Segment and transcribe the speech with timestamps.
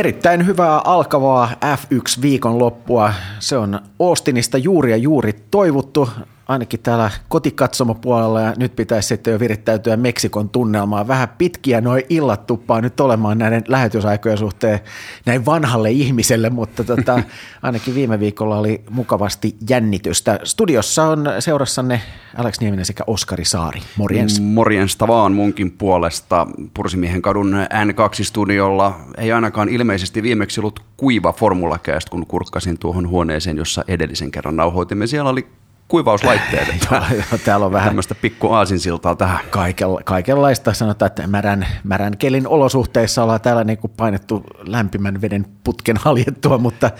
[0.00, 3.12] Erittäin hyvää alkavaa F1 viikonloppua.
[3.38, 6.08] Se on Austinista juuri ja juuri toivottu
[6.50, 11.08] ainakin täällä kotikatsomopuolella ja nyt pitäisi sitten jo virittäytyä Meksikon tunnelmaan.
[11.08, 14.80] Vähän pitkiä noin illat tuppaa nyt olemaan näiden lähetysaikojen suhteen
[15.26, 17.22] näin vanhalle ihmiselle, mutta tota,
[17.62, 20.40] ainakin viime viikolla oli mukavasti jännitystä.
[20.44, 22.00] Studiossa on seurassanne
[22.36, 23.80] Alex Nieminen sekä Oskari Saari.
[23.96, 24.40] Morjens.
[24.40, 26.46] Morjensta vaan munkin puolesta.
[26.74, 33.84] Pursimiehen kadun N2-studiolla ei ainakaan ilmeisesti viimeksi ollut kuiva formulakäst, kun kurkkasin tuohon huoneeseen, jossa
[33.88, 35.06] edellisen kerran nauhoitimme.
[35.06, 35.46] Siellä oli
[35.90, 36.68] kuivauslaitteet.
[37.44, 39.38] Täällä on vähän tämmöistä pikku aasinsiltaa tähän.
[39.50, 40.72] Kaikella, kaikenlaista.
[40.72, 46.58] Sanotaan, että märän, märän kelin olosuhteissa ollaan täällä niin kuin painettu lämpimän veden putken haljettua,
[46.58, 46.90] mutta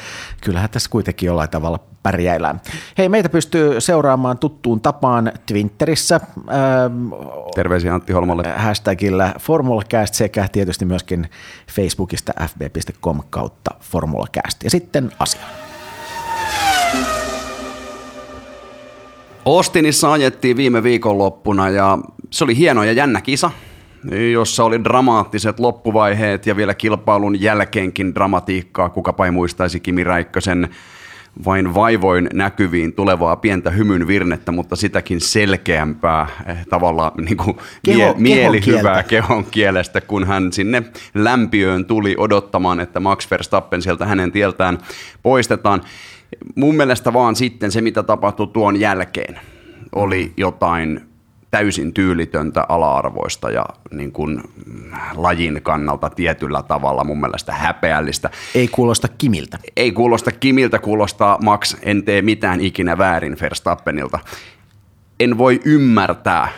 [0.40, 2.60] kyllähän tässä kuitenkin jollain tavalla pärjäillään.
[2.98, 6.20] Hei, meitä pystyy seuraamaan tuttuun tapaan Twitterissä.
[6.36, 7.12] Ähm,
[7.54, 8.52] Terveisiä Antti Holmalle.
[8.56, 11.28] Hashtagillä FormulaCast sekä tietysti myöskin
[11.70, 14.64] Facebookista fb.com kautta FormulaCast.
[14.64, 15.69] Ja sitten asia.
[19.44, 21.98] Austinissa ajettiin viime viikonloppuna ja
[22.30, 23.50] se oli hieno ja jännä kisa,
[24.32, 28.88] jossa oli dramaattiset loppuvaiheet ja vielä kilpailun jälkeenkin dramatiikkaa.
[28.88, 30.68] Kukapa ei muistaisi Kimi Räikkösen
[31.44, 37.98] vain vaivoin näkyviin tulevaa pientä hymyn virnettä, mutta sitäkin selkeämpää eh, tavallaan niin kuin Keho,
[37.98, 40.82] mie- mielihyvää kehon kielestä, kun hän sinne
[41.14, 44.78] lämpiöön tuli odottamaan, että Max Verstappen sieltä hänen tieltään
[45.22, 45.82] poistetaan
[46.54, 49.40] mun mielestä vaan sitten se, mitä tapahtui tuon jälkeen,
[49.94, 51.00] oli jotain
[51.50, 54.42] täysin tyylitöntä ala-arvoista ja niin kuin
[55.14, 58.30] lajin kannalta tietyllä tavalla mun mielestä häpeällistä.
[58.54, 59.58] Ei kuulosta Kimiltä.
[59.76, 64.18] Ei kuulosta Kimiltä, kuulostaa Max, en tee mitään ikinä väärin Verstappenilta.
[65.20, 66.48] En voi ymmärtää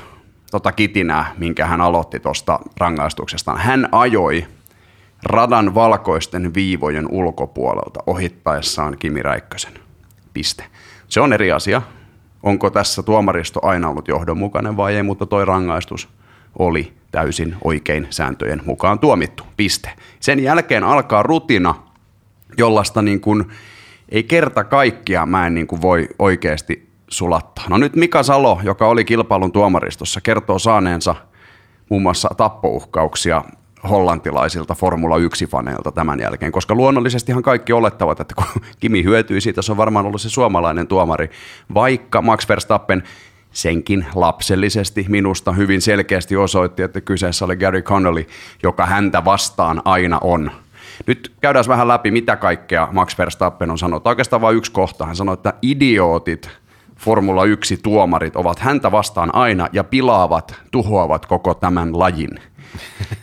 [0.50, 3.54] tota kitinää, minkä hän aloitti tuosta rangaistuksesta.
[3.54, 4.46] Hän ajoi
[5.22, 9.72] radan valkoisten viivojen ulkopuolelta ohittaessaan Kimi Räikkösen.
[10.32, 10.64] Piste.
[11.08, 11.82] Se on eri asia.
[12.42, 16.08] Onko tässä tuomaristo aina ollut johdonmukainen vai ei, mutta toi rangaistus
[16.58, 19.42] oli täysin oikein sääntöjen mukaan tuomittu.
[19.56, 19.90] Piste.
[20.20, 21.74] Sen jälkeen alkaa rutina,
[22.58, 23.44] jollaista niin kuin
[24.08, 27.64] ei kerta kaikkia mä en niin kuin voi oikeasti sulattaa.
[27.68, 31.14] No nyt Mika Salo, joka oli kilpailun tuomaristossa, kertoo saaneensa
[31.90, 33.44] muun muassa tappouhkauksia
[33.90, 39.72] hollantilaisilta Formula 1-faneilta tämän jälkeen, koska luonnollisestihan kaikki olettavat, että kun Kimi hyötyi siitä, se
[39.72, 41.30] on varmaan ollut se suomalainen tuomari,
[41.74, 43.02] vaikka Max Verstappen
[43.52, 48.26] senkin lapsellisesti minusta hyvin selkeästi osoitti, että kyseessä oli Gary Connolly,
[48.62, 50.50] joka häntä vastaan aina on.
[51.06, 54.06] Nyt käydään vähän läpi, mitä kaikkea Max Verstappen on sanonut.
[54.06, 55.06] Oikeastaan vain yksi kohta.
[55.06, 56.50] Hän sanoi, että idiootit
[56.96, 62.30] Formula 1-tuomarit ovat häntä vastaan aina ja pilaavat, tuhoavat koko tämän lajin–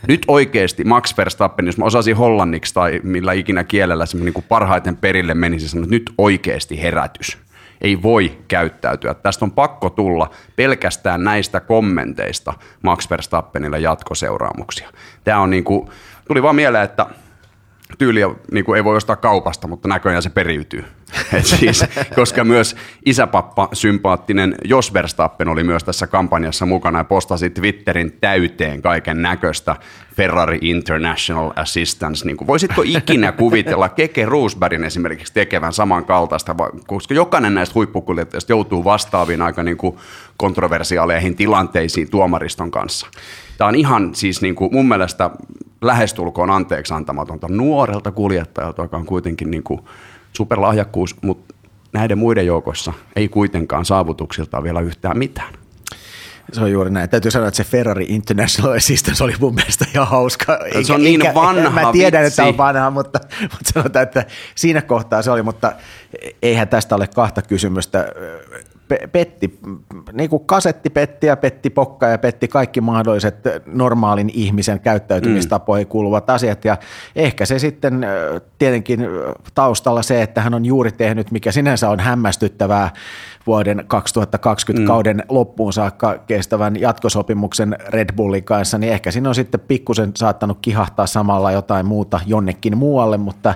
[0.08, 4.46] nyt oikeasti Max Verstappen, jos mä osasin hollanniksi tai millä ikinä kielellä se niin kuin
[4.48, 7.38] parhaiten perille menisi, sanoa, että nyt oikeasti herätys.
[7.80, 9.14] Ei voi käyttäytyä.
[9.14, 14.90] Tästä on pakko tulla pelkästään näistä kommenteista Max Verstappenille jatkoseuraamuksia.
[15.24, 15.88] Tämä on niin kuin,
[16.28, 17.06] tuli vaan mieleen, että
[17.98, 20.84] tyyliä niin kuin ei voi ostaa kaupasta, mutta näköjään se periytyy.
[21.38, 21.84] Et siis,
[22.14, 28.82] koska myös isäpappa, sympaattinen Jos Verstappen oli myös tässä kampanjassa mukana ja postasi Twitterin täyteen
[28.82, 29.76] kaiken näköistä
[30.16, 32.26] Ferrari International Assistance.
[32.26, 36.56] Niin kuin, voisitko ikinä kuvitella Keke Roosbergin esimerkiksi tekevän samankaltaista,
[36.86, 39.96] koska jokainen näistä huippukuljettajista joutuu vastaaviin aika niin kuin
[40.36, 43.06] kontroversiaaleihin tilanteisiin tuomariston kanssa.
[43.58, 45.30] Tämä on ihan siis niin kuin mun mielestä
[45.82, 49.80] lähestulkoon anteeksi antamatonta nuorelta kuljettajalta, joka on kuitenkin niin kuin
[50.32, 51.54] superlahjakkuus, mutta
[51.92, 55.54] näiden muiden joukossa ei kuitenkaan saavutuksilta vielä yhtään mitään.
[56.52, 57.10] Se on juuri näin.
[57.10, 60.56] Täytyy sanoa, että se Ferrari International Assistance oli mun mielestä ihan hauska.
[60.64, 62.42] Eikä, se on niin eikä, vanha Mä tiedän, vitsi.
[62.42, 64.24] että on vanha, mutta, mutta sanotaan, että
[64.54, 65.72] siinä kohtaa se oli, mutta
[66.42, 68.12] eihän tästä ole kahta kysymystä
[69.12, 69.58] petti,
[70.12, 73.36] niin kuin kasetti petti ja petti pokka ja petti kaikki mahdolliset
[73.66, 75.90] normaalin ihmisen käyttäytymistapoihin mm.
[75.90, 76.76] kuuluvat asiat ja
[77.16, 78.06] ehkä se sitten
[78.58, 79.00] tietenkin
[79.54, 82.90] taustalla se, että hän on juuri tehnyt, mikä sinänsä on hämmästyttävää
[83.46, 84.86] vuoden 2020 mm.
[84.86, 90.58] kauden loppuun saakka kestävän jatkosopimuksen Red Bullin kanssa, niin ehkä siinä on sitten pikkusen saattanut
[90.62, 93.54] kihahtaa samalla jotain muuta jonnekin muualle, mutta,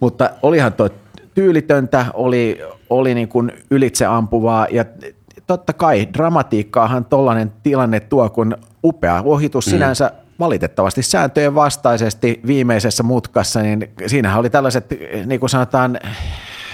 [0.00, 0.88] mutta olihan tuo
[1.34, 4.84] tyylitöntä, oli, oli niin kuin ylitseampuvaa ja
[5.46, 9.70] totta kai dramatiikkaahan tollainen tilanne tuo, kun upea ohitus mm.
[9.70, 14.86] sinänsä valitettavasti sääntöjen vastaisesti viimeisessä mutkassa, niin siinähän oli tällaiset,
[15.26, 15.98] niin kuin sanotaan,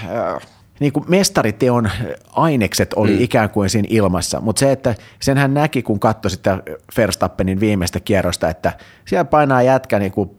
[0.03, 0.35] äh,
[0.79, 1.89] niin kuin mestariteon
[2.31, 3.21] ainekset oli mm.
[3.21, 6.63] ikään kuin siinä ilmassa, mutta se, että senhän näki, kun katsoi sitä
[6.97, 8.73] Verstappenin viimeistä kierrosta, että
[9.05, 10.29] siellä painaa jätkä niin kuin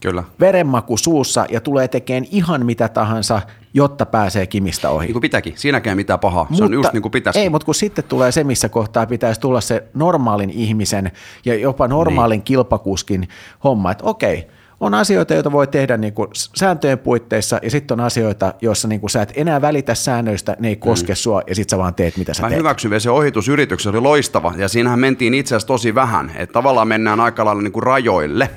[0.00, 0.24] Kyllä.
[0.40, 3.40] verenmaku suussa ja tulee tekemään ihan mitä tahansa,
[3.74, 5.06] jotta pääsee kimistä ohi.
[5.06, 5.52] Niin kuin pitääkin.
[5.56, 6.46] Siinäkään ei mitään pahaa.
[6.52, 7.38] Se on just niin kuin pitäisi.
[7.38, 11.12] Ei, mutta kun sitten tulee se, missä kohtaa pitäisi tulla se normaalin ihmisen
[11.44, 12.44] ja jopa normaalin niin.
[12.44, 13.28] kilpakuskin
[13.64, 14.48] homma, että okei,
[14.80, 19.00] on asioita, joita voi tehdä niin kuin sääntöjen puitteissa, ja sitten on asioita, joissa niin
[19.00, 21.16] kuin sä et enää välitä säännöistä, ne ei koske mm.
[21.16, 22.58] sua, ja sitten sä vaan teet, mitä sä Mä teet.
[22.58, 26.88] hyväksyn se ohitusyritys, se oli loistava, ja siinähän mentiin itse asiassa tosi vähän, että tavallaan
[26.88, 28.50] mennään aika lailla niin kuin rajoille,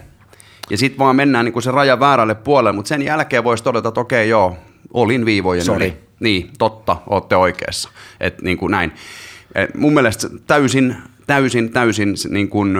[0.69, 3.87] ja sitten vaan mennään niin kuin se raja väärälle puolelle, mutta sen jälkeen voisi todeta,
[3.89, 4.57] että okei joo,
[4.93, 5.85] olin viivojen Sori.
[5.85, 5.97] yli.
[6.19, 7.89] Niin, totta, olette oikeassa.
[8.19, 8.91] Et niin kuin näin.
[9.55, 10.95] Et mun mielestä täysin,
[11.27, 12.77] täysin, täysin niin kuin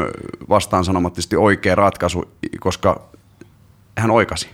[0.49, 3.01] vastaan sanomattisesti oikea ratkaisu, koska
[3.97, 4.49] hän oikasi.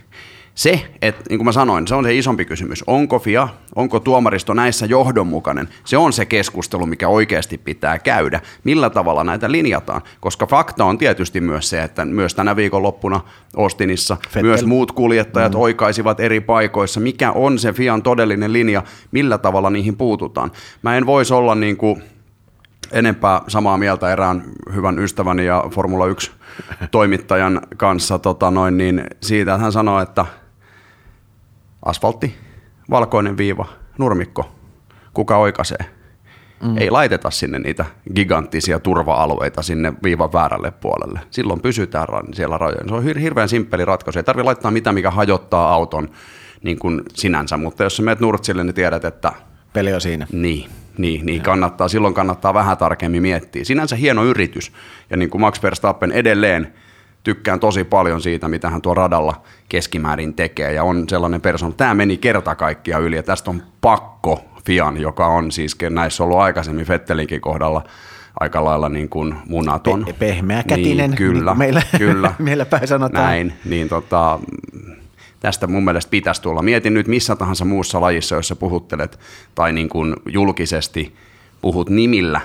[0.60, 2.84] Se, että niin kuin mä sanoin, se on se isompi kysymys.
[2.86, 5.68] Onko FIA, onko tuomaristo näissä johdonmukainen?
[5.84, 8.40] Se on se keskustelu, mikä oikeasti pitää käydä.
[8.64, 10.02] Millä tavalla näitä linjataan?
[10.20, 13.20] Koska fakta on tietysti myös se, että myös tänä viikonloppuna
[13.56, 14.42] Austinissa Vettel.
[14.42, 15.60] myös muut kuljettajat mm.
[15.60, 17.00] oikaisivat eri paikoissa.
[17.00, 18.82] Mikä on se FIAn todellinen linja?
[19.10, 20.52] Millä tavalla niihin puututaan?
[20.82, 22.02] Mä en voisi olla niin kuin
[22.92, 24.42] enempää samaa mieltä erään
[24.74, 26.30] hyvän ystäväni ja Formula 1
[26.90, 30.26] toimittajan kanssa tota noin, niin siitä, että hän sanoi, että
[31.82, 32.34] asfaltti,
[32.90, 33.66] valkoinen viiva,
[33.98, 34.50] nurmikko,
[35.14, 35.78] kuka oikaisee?
[36.62, 36.78] Mm.
[36.78, 37.84] Ei laiteta sinne niitä
[38.14, 41.20] giganttisia turva-alueita sinne viivan väärälle puolelle.
[41.30, 42.88] Silloin pysytään siellä rajoilla.
[42.88, 44.18] Se on hir- hirveän simppeli ratkaisu.
[44.18, 46.08] Ei tarvitse laittaa mitään, mikä hajottaa auton
[46.62, 49.32] niin kuin sinänsä, mutta jos sä menet nurtsille, niin tiedät, että
[49.72, 50.26] Peli on siinä.
[50.32, 53.64] niin, niin, niin kannattaa, silloin kannattaa vähän tarkemmin miettiä.
[53.64, 54.72] Sinänsä hieno yritys,
[55.10, 56.72] ja niin kuin Max Verstappen edelleen
[57.22, 61.74] tykkään tosi paljon siitä, mitä hän tuo radalla keskimäärin tekee, ja on sellainen persoona.
[61.74, 66.38] Tämä meni kerta kaikkiaan yli, ja tästä on pakko Fian, joka on siis näissä ollut
[66.38, 67.84] aikaisemmin Fettelinkin kohdalla
[68.40, 70.04] aika lailla niin kuin munaton.
[70.04, 72.34] Pe- pehmeäkätinen, niin, kyllä, niin meillä- kyllä.
[72.38, 73.24] meillä päin sanotaan.
[73.24, 74.38] Näin, niin tota,
[75.40, 76.62] tästä mun mielestä pitäisi tulla.
[76.62, 79.18] Mietin nyt missä tahansa muussa lajissa, jos sä puhuttelet
[79.54, 81.14] tai niin kuin julkisesti
[81.62, 82.40] puhut nimillä,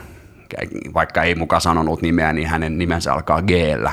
[0.94, 3.52] vaikka ei muka sanonut nimeä, niin hänen nimensä alkaa g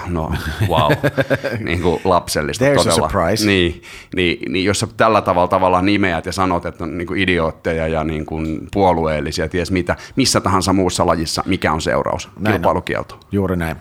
[0.08, 0.32] No
[0.68, 0.92] wow,
[1.66, 3.08] niin kuin lapsellista There's a todella.
[3.08, 3.46] surprise.
[3.46, 3.82] Niin,
[4.16, 7.88] niin, niin, jos sä tällä tavalla tavallaan nimeät ja sanot, että on niin kuin idiootteja
[7.88, 12.30] ja niin kuin puolueellisia, ties mitä, missä tahansa muussa lajissa, mikä on seuraus?
[12.38, 12.60] Näin on.
[12.60, 13.20] Kilpailukielto.
[13.32, 13.76] Juuri näin.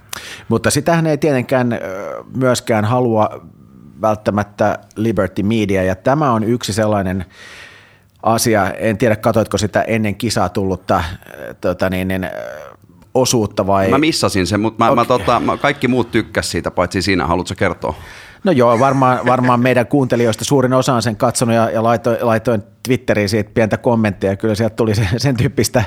[0.47, 1.79] Mutta sitähän ei tietenkään
[2.35, 3.41] myöskään halua
[4.01, 7.25] välttämättä Liberty Media, ja tämä on yksi sellainen
[8.23, 11.05] asia, en tiedä katoitko sitä ennen kisaa tullutta äh,
[11.61, 12.31] tota niin, niin, äh,
[13.13, 13.89] osuutta vai?
[13.89, 15.17] Mä missasin sen, mutta mä, mä, Okei.
[15.17, 17.27] tota, mä, kaikki muut tykkäs siitä, paitsi sinä.
[17.27, 17.95] Haluatko kertoa?
[18.43, 22.63] No joo, varmaan, varmaan meidän kuuntelijoista suurin osa on sen katsonut ja, ja laitoin, laitoin
[22.83, 24.35] Twitteriin siitä pientä kommenttia.
[24.35, 25.83] Kyllä sieltä tuli se, sen, tyyppistä,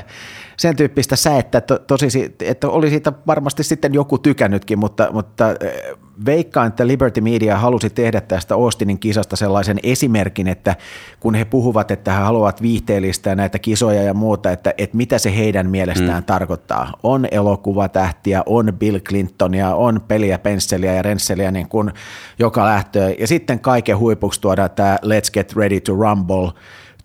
[0.57, 5.51] sen tyyppistä säettä, että, tosi, si- että oli siitä varmasti sitten joku tykännytkin, mutta, mutta
[5.51, 10.75] eh, veikkaan, että Liberty Media halusi tehdä tästä Austinin kisasta sellaisen esimerkin, että
[11.19, 15.35] kun he puhuvat, että he haluavat viihteellistää näitä kisoja ja muuta, että, että mitä se
[15.35, 16.25] heidän mielestään mm.
[16.25, 16.93] tarkoittaa.
[17.03, 21.91] On elokuvatähtiä, on Bill Clintonia, on peliä, pensseliä ja rensseliä niin kuin
[22.39, 23.13] joka lähtöön.
[23.19, 26.51] Ja sitten kaiken huipuksi tuodaan tämä Let's Get Ready to Rumble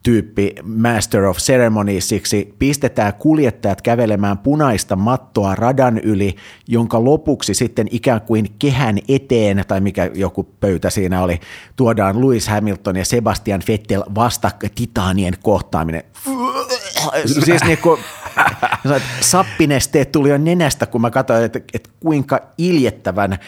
[0.03, 6.37] tyyppi Master of Ceremoniesiksi, pistetään kuljettajat kävelemään punaista mattoa radan yli,
[6.69, 11.41] jonka lopuksi sitten ikään kuin kehän eteen, tai mikä joku pöytä siinä oli,
[11.77, 16.03] tuodaan Lewis Hamilton ja Sebastian Vettel vasta titaanien kohtaaminen.
[17.45, 18.01] Siis niin kuin,
[19.21, 23.39] sappinesteet tuli jo nenästä, kun mä katsoin, että, että kuinka iljettävän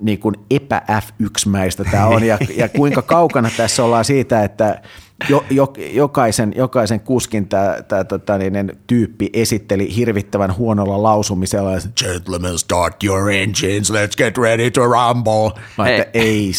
[0.00, 4.82] niin kuin epä-F1-mäistä tämä on ja, ja kuinka kaukana tässä ollaan siitä, että
[5.28, 11.70] jo, jo, jokaisen, jokaisen kuskin tämä, tämä tota, niin, tyyppi esitteli hirvittävän huonolla lausumisella.
[11.96, 15.62] Gentlemen, start your engines, let's get ready to rumble.
[15.78, 16.00] Mä Hei.
[16.00, 16.52] että ei,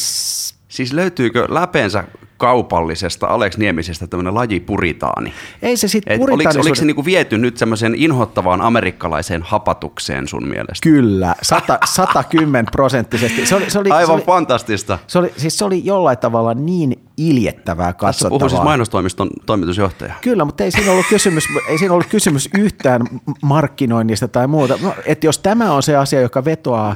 [0.67, 2.03] Siis löytyykö läpeensä
[2.37, 5.33] kaupallisesta Alex Niemisestä tämmöinen laji puritaani?
[5.61, 10.47] ei se sitten Et oliko, oliko se niinku viety nyt semmoiseen inhottavaan amerikkalaiseen hapatukseen sun
[10.47, 10.83] mielestä?
[10.83, 13.45] Kyllä, 100, 110 prosenttisesti.
[13.45, 14.99] Se oli, se oli, se Aivan oli, fantastista.
[15.07, 18.39] se oli, siis se oli jollain tavalla niin iljettävää Tässä katsottavaa.
[18.39, 20.13] puhuu siis mainostoimiston toimitusjohtaja.
[20.21, 23.01] Kyllä, mutta ei siinä ollut kysymys, ei siinä ollut kysymys yhtään
[23.41, 24.77] markkinoinnista tai muuta.
[24.81, 26.95] No, Että jos tämä on se asia, joka vetoaa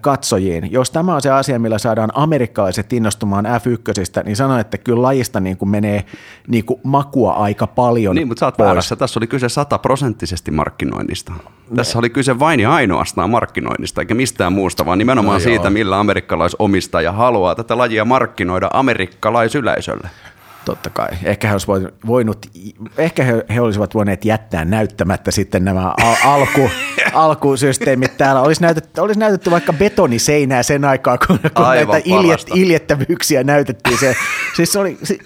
[0.00, 5.02] katsojiin, jos tämä on se asia, millä saadaan amerikkalaiset innostumaan F1, niin sanon, että kyllä
[5.02, 6.04] lajista niin kuin menee
[6.48, 8.66] niin kuin makua aika paljon Niin, mutta sä oot pois.
[8.66, 8.96] väärässä.
[8.96, 11.32] Tässä oli kyse sataprosenttisesti markkinoinnista.
[11.76, 15.56] Tässä oli kyse vain ja ainoastaan markkinoinnista, eikä mistään muusta, vaan nimenomaan No no joo.
[15.56, 20.10] siitä, millä amerikkalaisomistaja haluaa tätä lajia markkinoida amerikkalaisyleisölle.
[20.64, 21.08] Totta kai.
[21.24, 22.46] Ehkä he, olisivat voinut,
[22.98, 26.70] ehkä he, he olisivat voineet jättää näyttämättä sitten nämä al- alku,
[27.14, 28.42] alkusysteemit täällä.
[28.42, 33.98] Olisi näytetty, olisi näytetty vaikka betoniseinää sen aikaa, kun, kun näitä iljet, iljettävyyksiä näytettiin.
[33.98, 34.16] Se,
[34.56, 35.18] siis se oli, se,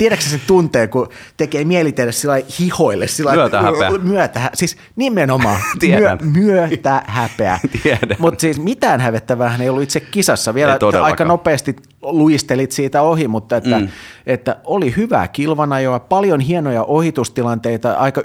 [0.00, 3.06] tiedätkö sen tunteen, kun tekee mieli tehdä sillä hihoille?
[3.06, 3.90] Sillä myötähäpeä.
[4.02, 7.58] Myötähä, siis nimenomaan myö, myötähäpeä.
[8.18, 10.54] Mutta siis mitään hävettävää ei ollut itse kisassa.
[10.54, 13.88] Vielä aika nopeasti luistelit siitä ohi, mutta että, mm.
[14.26, 18.20] että oli hyvää kilvanajoa, paljon hienoja ohitustilanteita aika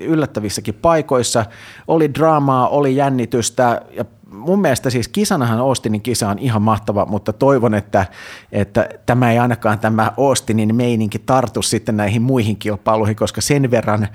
[0.00, 1.44] yllättävissäkin paikoissa.
[1.88, 4.04] Oli draamaa, oli jännitystä ja
[4.40, 8.06] mun mielestä siis kisanahan Austinin kisa on ihan mahtava, mutta toivon, että,
[8.52, 14.08] että tämä ei ainakaan tämä Austinin meininki tartu sitten näihin muihin kilpailuihin, koska sen verran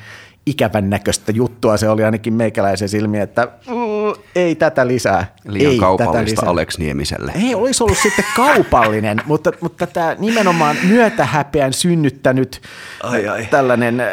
[0.46, 5.36] ikävän näköistä juttua se oli ainakin meikäläisen silmiä, että uh, ei tätä lisää.
[5.48, 6.50] Liian ei kaupallista tätä lisää.
[6.50, 7.32] Alex Niemiselle.
[7.36, 12.62] Ei olisi ollut sitten kaupallinen, mutta, mutta tämä nimenomaan myötähäpeän synnyttänyt
[13.04, 13.46] ai, ai.
[13.46, 14.08] tällainen äh,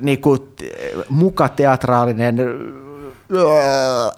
[0.00, 0.40] niin kuin,
[1.08, 2.36] mukateatraalinen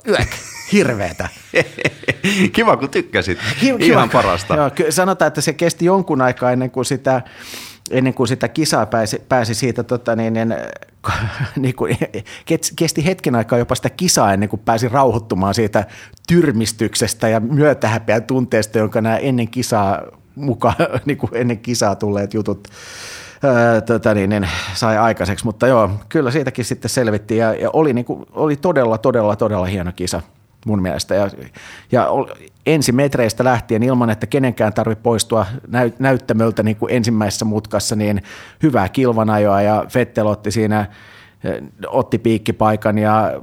[0.08, 0.28] yök
[0.72, 1.28] hirveetä.
[2.52, 3.38] Kiva, kun tykkäsit.
[3.60, 4.54] Kiva, Ihan parasta.
[4.54, 7.22] Joo, sanotaan, että se kesti jonkun aikaa ennen kuin sitä,
[7.90, 10.54] ennen kuin sitä kisaa pääsi, pääsi siitä, tota, niin, niin,
[11.56, 11.98] niin kuin,
[12.76, 15.86] kesti hetken aikaa jopa sitä kisaa ennen kuin pääsi rauhoittumaan siitä
[16.28, 20.02] tyrmistyksestä ja myötähäpeän tunteesta, jonka nämä ennen kisaa
[20.34, 22.68] mukaan, niin kuin ennen kisaa tulleet jutut
[23.86, 25.44] tota niin, niin, sai aikaiseksi.
[25.44, 29.66] Mutta joo, kyllä siitäkin sitten selvittiin ja, ja oli, niin kuin, oli todella, todella, todella
[29.66, 30.22] hieno kisa
[30.66, 31.14] mun mielestä.
[31.14, 31.30] Ja,
[31.92, 32.08] ja
[32.66, 38.22] ensimetreistä lähtien ilman, että kenenkään tarvitse poistua näyt, näyttämöltä niin kuin ensimmäisessä mutkassa, niin
[38.62, 40.86] hyvää kilvanajoa ja Fettel otti siinä,
[41.86, 43.40] otti piikkipaikan ja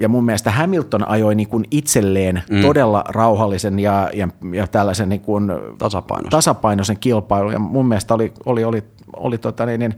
[0.00, 2.62] ja mun mielestä Hamilton ajoi niin kuin itselleen mm.
[2.62, 6.30] todella rauhallisen ja, ja, ja tällaisen niin kuin tasapainoisen.
[6.30, 7.52] tasapainoisen kilpailun.
[7.52, 8.84] Ja mun mielestä oli, oli, oli,
[9.16, 9.96] oli tota niin, niin,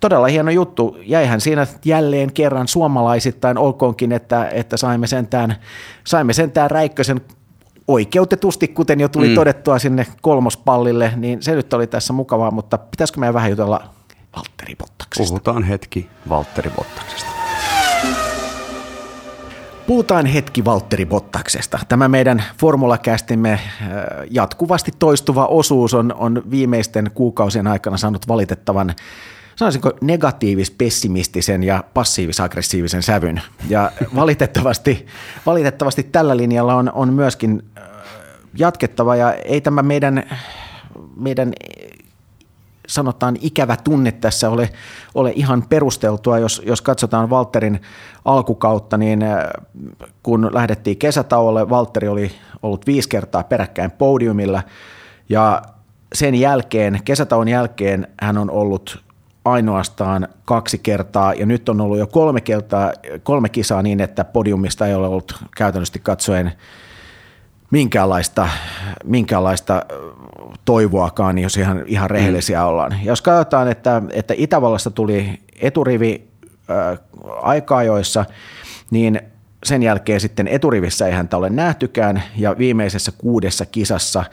[0.00, 0.96] todella hieno juttu.
[1.06, 5.56] Jäihän siinä jälleen kerran suomalaisittain, olkoonkin, että, että saimme sentään,
[6.04, 7.20] saimme sentään Räikkösen
[7.88, 9.34] oikeutetusti, kuten jo tuli mm.
[9.34, 13.84] todettua sinne kolmospallille, niin se nyt oli tässä mukavaa, mutta pitäisikö meidän vähän jutella
[14.36, 15.30] Valtteri Bottaksesta?
[15.30, 17.33] Puhutaan hetki Valtteri Bottaksesta.
[19.86, 21.78] Puhutaan hetki Valtteri Bottaksesta.
[21.88, 23.60] Tämä meidän formulakästimme äh,
[24.30, 28.94] jatkuvasti toistuva osuus on, on viimeisten kuukausien aikana saanut valitettavan
[29.56, 33.42] sanoisinko negatiivis-pessimistisen ja passiivis-aggressiivisen sävyn.
[33.68, 35.06] Ja valitettavasti,
[35.46, 37.84] valitettavasti tällä linjalla on, on myöskin äh,
[38.58, 40.22] jatkettava ja ei tämä meidän,
[41.16, 41.52] meidän
[42.88, 44.70] sanotaan ikävä tunne tässä ole,
[45.14, 46.38] ole ihan perusteltua.
[46.38, 47.80] Jos, jos katsotaan Walterin
[48.24, 49.38] alkukautta, niin äh,
[50.22, 52.30] kun lähdettiin kesätauolle, Valtteri oli
[52.62, 54.62] ollut viisi kertaa peräkkäin podiumilla
[55.28, 55.62] ja
[56.14, 59.04] sen jälkeen, kesätauon jälkeen hän on ollut
[59.44, 64.86] ainoastaan kaksi kertaa ja nyt on ollut jo kolme, kertaa, kolme kisaa niin, että podiumista
[64.86, 66.52] ei ole ollut käytännössä katsoen
[67.70, 68.48] minkäänlaista,
[69.04, 69.82] minkäänlaista
[70.64, 72.66] toivoakaan, jos ihan, ihan rehellisiä mm.
[72.66, 72.96] ollaan.
[73.04, 76.28] Jos katsotaan, että, että Itävallassa tuli eturivi
[76.70, 76.98] äh,
[77.42, 78.24] aika-ajoissa,
[78.90, 79.20] niin
[79.64, 84.26] sen jälkeen sitten eturivissä ei häntä ole nähtykään, ja viimeisessä kuudessa kisassa äh,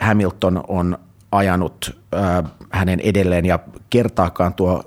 [0.00, 0.98] Hamilton on
[1.32, 3.58] ajanut äh, hänen edelleen, ja
[3.90, 4.84] kertaakaan tuo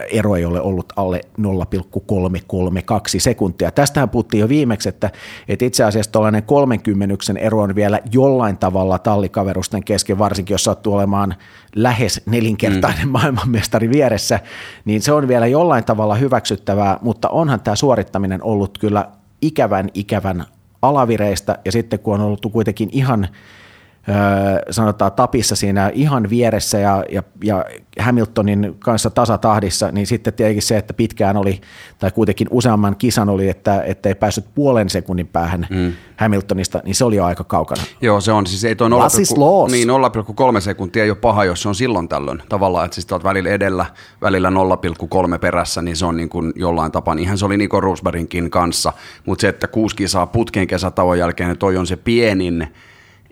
[0.00, 3.70] ero ei ole ollut alle 0,332 sekuntia.
[3.70, 5.10] Tästähän puhuttiin jo viimeksi, että,
[5.48, 10.94] että itse asiassa tuollainen 30 ero on vielä jollain tavalla tallikaverusten kesken, varsinkin jos sattuu
[10.94, 11.34] olemaan
[11.76, 13.12] lähes nelinkertainen mm.
[13.12, 14.40] maailmanmestari vieressä,
[14.84, 19.08] niin se on vielä jollain tavalla hyväksyttävää, mutta onhan tämä suorittaminen ollut kyllä
[19.42, 20.44] ikävän ikävän
[20.82, 23.28] alavireistä, ja sitten kun on ollut kuitenkin ihan
[24.70, 27.64] sanotaan tapissa siinä ihan vieressä ja, ja, ja
[28.00, 31.60] Hamiltonin kanssa tasatahdissa, niin sitten tietenkin se, että pitkään oli,
[31.98, 35.92] tai kuitenkin useamman kisan oli, että, että ei päässyt puolen sekunnin päähän mm.
[36.16, 37.82] Hamiltonista, niin se oli jo aika kaukana.
[38.00, 38.46] Joo, se on.
[38.46, 42.42] Siis ei toi 0,3 niin, sekuntia ei ole paha, jos se on silloin tällöin.
[42.48, 43.86] Tavallaan, että siis olet välillä edellä,
[44.22, 47.14] välillä 0,3 perässä, niin se on niin kuin jollain tapaa.
[47.14, 48.92] Niinhän se oli Nico Rosberginkin kanssa,
[49.26, 52.68] mutta se, että kuusi kisaa putkeen kesätauon jälkeen, niin toi on se pienin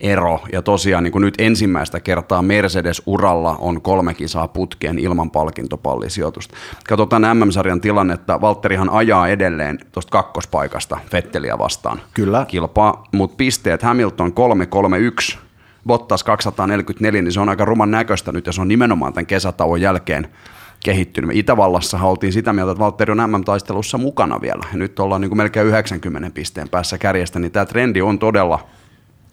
[0.01, 0.41] ero.
[0.53, 6.57] Ja tosiaan niin kuin nyt ensimmäistä kertaa Mercedes-uralla on kolme kisaa putkeen ilman palkintopallisijoitusta.
[6.89, 8.41] Katsotaan MM-sarjan tilannetta.
[8.41, 12.01] Valtterihan ajaa edelleen tuosta kakkospaikasta Fetteliä vastaan.
[12.15, 12.45] Kyllä.
[12.49, 15.39] Kilpaa, mutta pisteet Hamilton 331,
[15.87, 19.81] Bottas 244, niin se on aika ruman näköistä nyt ja se on nimenomaan tämän kesätauon
[19.81, 20.29] jälkeen
[20.85, 21.29] kehittynyt.
[21.29, 24.67] Me Itävallassa oltiin sitä mieltä, että Valtteri on MM-taistelussa mukana vielä.
[24.73, 28.69] Ja nyt ollaan niin kuin melkein 90 pisteen päässä kärjestä, niin tämä trendi on todella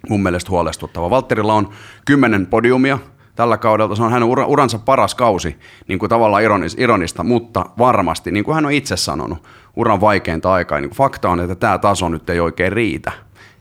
[0.10, 1.10] mun mielestä huolestuttava.
[1.10, 1.70] Valtterilla on
[2.06, 3.00] kymmenen podiumia
[3.36, 3.96] tällä kaudella.
[3.96, 6.44] Se on hänen uransa paras kausi, niin kuin tavallaan
[6.78, 10.80] ironista, mutta varmasti, niin kuin hän on itse sanonut, uran vaikeinta aikaa.
[10.80, 13.12] Niin fakta on, että tämä taso nyt ei oikein riitä.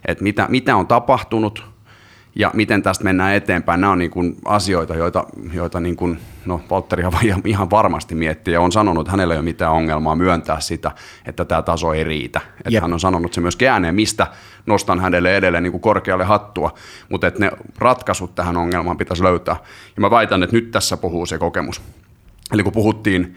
[0.08, 1.64] Että mitä, mitä on tapahtunut–
[2.36, 3.80] ja miten tästä mennään eteenpäin.
[3.80, 7.04] Nämä on niin kuin asioita, joita, joita niin kuin, no, Valtteri
[7.44, 10.90] ihan varmasti miettii ja on sanonut, että hänellä ei ole mitään ongelmaa myöntää sitä,
[11.26, 12.40] että tämä taso ei riitä.
[12.64, 14.26] Että hän on sanonut se myös ääneen, mistä
[14.66, 16.74] nostan hänelle edelleen niin kuin korkealle hattua,
[17.08, 19.56] mutta että ne ratkaisut tähän ongelmaan pitäisi löytää.
[19.96, 21.82] Ja mä väitän, että nyt tässä puhuu se kokemus.
[22.52, 23.34] Eli kun puhuttiin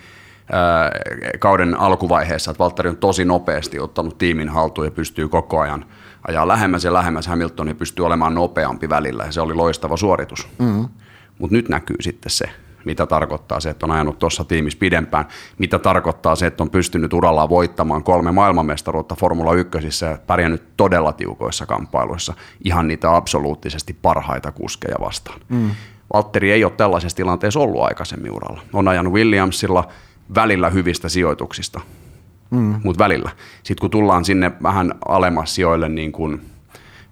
[1.39, 5.85] kauden alkuvaiheessa, että Valtteri on tosi nopeasti ottanut tiimin haltuun ja pystyy koko ajan–
[6.27, 10.47] ajaa lähemmäs ja lähemmäs Hamiltonia pystyy olemaan nopeampi välillä ja se oli loistava suoritus.
[10.59, 10.87] Mm-hmm.
[11.39, 12.45] Mutta nyt näkyy sitten se,
[12.85, 15.25] mitä tarkoittaa se, että on ajanut tuossa tiimissä pidempään,
[15.57, 21.13] mitä tarkoittaa se, että on pystynyt urallaan voittamaan kolme maailmanmestaruutta Formula 1 ja pärjännyt todella
[21.13, 22.33] tiukoissa kamppailuissa
[22.63, 25.39] ihan niitä absoluuttisesti parhaita kuskeja vastaan.
[25.49, 25.71] Mm.
[26.13, 28.61] Valtteri ei ole tällaisessa tilanteessa ollut aikaisemmin uralla.
[28.73, 29.87] On ajanut Williamsilla
[30.35, 31.81] välillä hyvistä sijoituksista,
[32.51, 32.75] mm.
[32.83, 33.29] mutta välillä.
[33.63, 36.41] Sitten kun tullaan sinne vähän alemmas sijoille, niin kuin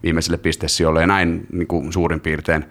[0.03, 2.65] viimeisille pistesijoille ja näin niin kuin suurin piirtein,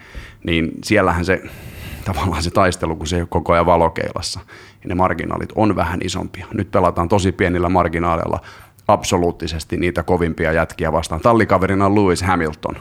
[0.45, 1.43] niin siellähän se
[2.05, 4.41] tavallaan se taistelu, kun se ei ole koko ajan valokeilassa,
[4.83, 6.47] niin ne marginaalit on vähän isompia.
[6.55, 8.41] Nyt pelataan tosi pienillä marginaaleilla
[8.89, 11.21] absoluuttisesti niitä kovimpia jätkiä vastaan.
[11.21, 12.77] Tallikaverina on Lewis Hamilton.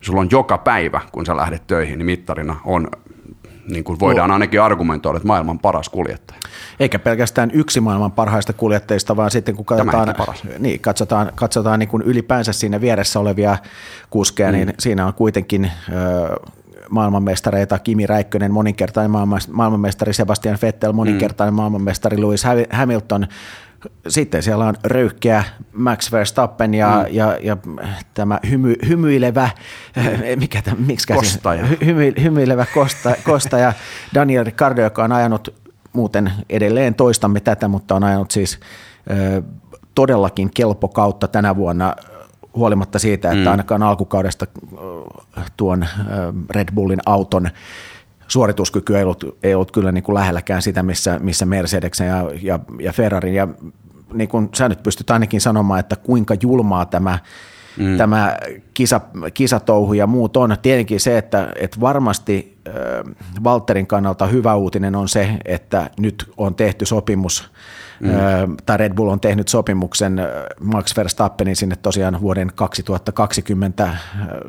[0.00, 2.88] Sulla on joka päivä, kun sä lähdet töihin, niin mittarina on
[3.68, 6.40] niin kuin voidaan ainakin argumentoida, että maailman paras kuljettaja.
[6.80, 10.14] Eikä pelkästään yksi maailman parhaista kuljettajista, vaan sitten kun katsotaan,
[10.58, 13.58] niin, katsotaan, katsotaan niin kuin ylipäänsä siinä vieressä olevia
[14.10, 14.66] kuskeja, niin mm.
[14.66, 15.70] niin siinä on kuitenkin
[16.90, 19.10] maailmanmestareita, Kimi Räikkönen, moninkertainen
[19.50, 21.56] maailmanmestari Sebastian Vettel, moninkertainen mm.
[21.56, 23.26] maailmanmestari Lewis Hamilton,
[24.08, 27.14] sitten siellä on röyhkeä Max Verstappen ja, mm.
[27.14, 27.56] ja, ja
[28.14, 29.50] tämä hymy, hymyilevä,
[30.40, 31.66] mikä tämä, miksi kostaja.
[31.84, 33.72] Hymy, hymyilevä kosta, kostaja
[34.14, 35.54] Daniel Ricciardo, joka on ajanut
[35.92, 38.60] muuten edelleen toistamme tätä, mutta on ajanut siis
[39.10, 39.42] ö,
[39.94, 41.94] todellakin kelpo kautta tänä vuonna
[42.54, 43.50] huolimatta siitä, että mm.
[43.50, 44.46] ainakaan alkukaudesta
[45.56, 45.86] tuon
[46.50, 47.50] Red Bullin auton
[48.28, 52.58] suorituskyky ei ollut, ei ollut kyllä niin kuin lähelläkään sitä, missä, missä Mercedeksen ja, ja,
[52.80, 53.34] ja Ferrarin.
[53.34, 53.48] Ja
[54.12, 57.18] niin kuin sä nyt pystyt ainakin sanomaan, että kuinka julmaa tämä,
[57.78, 57.96] mm.
[57.96, 58.36] tämä
[58.74, 59.00] kisa,
[59.34, 60.56] kisatouhu ja muut on.
[60.62, 62.74] Tietenkin se, että, että varmasti äh,
[63.44, 67.50] Walterin kannalta hyvä uutinen on se, että nyt on tehty sopimus
[68.00, 68.56] Mm.
[68.66, 70.20] tai Red Bull on tehnyt sopimuksen
[70.60, 73.96] Max Verstappenin sinne tosiaan vuoden 2020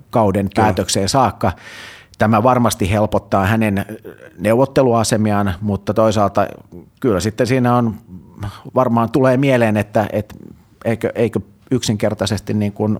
[0.09, 0.65] kauden Kyllä.
[0.65, 1.51] päätökseen saakka.
[2.19, 3.85] Tämä varmasti helpottaa hänen
[4.39, 6.47] neuvotteluasemiaan, mutta toisaalta
[6.99, 7.95] kyllä sitten siinä on,
[8.75, 10.35] varmaan tulee mieleen, että, että
[10.85, 11.39] eikö, eikö
[11.71, 12.99] yksinkertaisesti niin kuin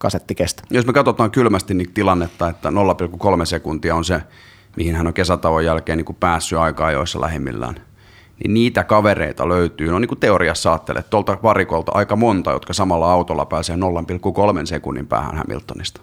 [0.00, 0.62] kasetti kestä.
[0.70, 4.22] Jos me katsotaan kylmästi niin tilannetta, että 0,3 sekuntia on se,
[4.76, 7.74] mihin hän on kesätauon jälkeen niin kuin päässyt aika joissa lähimmillään,
[8.42, 13.12] niin niitä kavereita löytyy, no niin kuin teoriassa ajattelet, tuolta varikolta aika monta, jotka samalla
[13.12, 16.00] autolla pääsee 0,3 sekunnin päähän Hamiltonista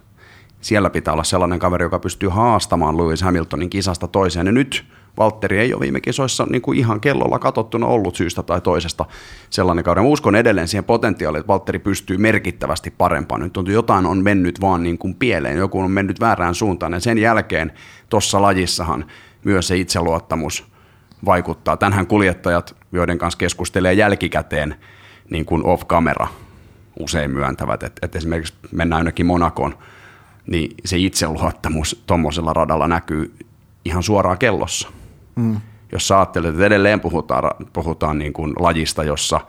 [0.62, 4.46] siellä pitää olla sellainen kaveri, joka pystyy haastamaan Lewis Hamiltonin kisasta toiseen.
[4.46, 4.86] Ja nyt
[5.18, 9.06] Valtteri ei ole viime kisoissa niin kuin ihan kellolla katsottuna ollut syystä tai toisesta
[9.50, 10.04] sellainen kauden.
[10.04, 13.42] Mä uskon edelleen siihen potentiaaliin, että Valtteri pystyy merkittävästi parempaan.
[13.42, 16.94] Nyt on, jotain on mennyt vaan niin kuin pieleen, joku on mennyt väärään suuntaan.
[16.94, 17.72] Ja sen jälkeen
[18.10, 19.06] tuossa lajissahan
[19.44, 20.66] myös se itseluottamus
[21.26, 21.78] vaikuttaa.
[21.78, 24.76] Tänhän kuljettajat, joiden kanssa keskustelee jälkikäteen
[25.30, 26.28] niin kuin off-camera,
[27.00, 29.78] usein myöntävät, että, että esimerkiksi mennään ainakin Monakoon–
[30.48, 33.36] niin se itseluottamus tuommoisella radalla näkyy
[33.86, 34.90] ihan suoraan kellossa.
[35.36, 35.62] Mm.
[35.92, 39.42] Jos sä ajattelet, että edelleen puhutaan, puhutaan niin kuin lajista, jossa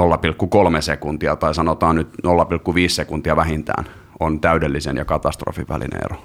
[0.00, 2.12] 0,3 sekuntia tai sanotaan nyt 0,5
[2.88, 3.84] sekuntia vähintään
[4.20, 6.16] on täydellisen ja katastrofin välinen ero,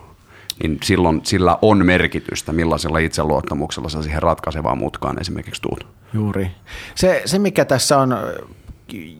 [0.63, 5.87] niin silloin sillä on merkitystä, millaisella itseluottamuksella sä siihen ratkaisevaan mutkaan esimerkiksi tuut.
[6.13, 6.51] Juuri.
[6.95, 8.15] Se, se mikä tässä on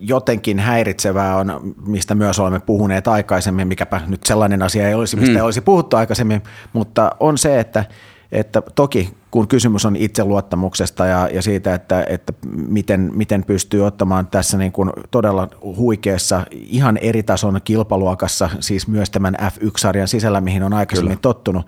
[0.02, 5.32] jotenkin häiritsevää on, mistä myös olemme puhuneet aikaisemmin, mikäpä nyt sellainen asia ei olisi, mistä
[5.32, 5.38] hmm.
[5.38, 6.42] ei olisi puhuttu aikaisemmin,
[6.74, 7.86] mutta on se, että,
[8.32, 12.34] että toki kun kysymys on itseluottamuksesta ja, ja siitä, että, että
[12.68, 19.10] miten, miten pystyy ottamaan tässä niin kuin todella huikeassa, ihan eri tason kilpaluokassa, siis myös
[19.10, 21.22] tämän F1-sarjan sisällä, mihin on aikaisemmin Kyllä.
[21.22, 21.68] tottunut,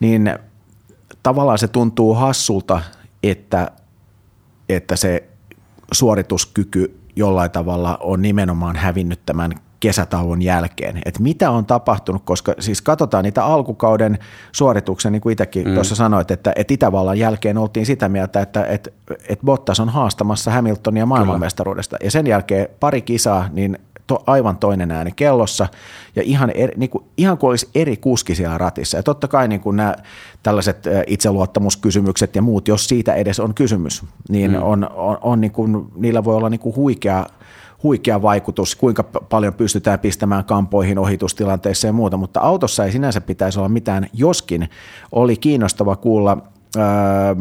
[0.00, 0.38] niin
[1.22, 2.82] tavallaan se tuntuu hassulta,
[3.22, 3.70] että,
[4.68, 5.28] että se
[5.92, 11.02] suorituskyky jollain tavalla on nimenomaan hävinnyt tämän kesätauon jälkeen.
[11.04, 14.18] Että mitä on tapahtunut, koska siis katsotaan niitä alkukauden
[14.52, 15.74] suorituksia, niin kuin itsekin mm.
[15.74, 18.90] tuossa sanoit, että, että Itävallan jälkeen oltiin sitä mieltä, että, että,
[19.28, 21.96] että Bottas on haastamassa Hamiltonia maailmanmestaruudesta.
[22.04, 23.78] Ja sen jälkeen pari kisaa, niin
[24.12, 25.68] to, aivan toinen ääni kellossa
[26.16, 28.96] ja ihan, eri, niin kuin, ihan kuin olisi eri kuski siellä ratissa.
[28.96, 29.94] Ja totta kai niin kuin nämä
[30.42, 34.62] tällaiset itseluottamuskysymykset ja muut, jos siitä edes on kysymys, niin mm.
[34.62, 37.26] on, on, on niin kuin, niillä voi olla niin kuin huikea
[37.82, 43.58] huikea vaikutus, kuinka paljon pystytään pistämään kampoihin ohitustilanteissa ja muuta, mutta autossa ei sinänsä pitäisi
[43.58, 44.68] olla mitään, joskin
[45.12, 46.38] oli kiinnostava kuulla
[46.78, 47.36] ää,